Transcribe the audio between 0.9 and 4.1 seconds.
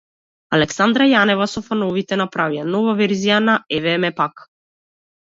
Јанева со фановите направија нова верзија на „Еве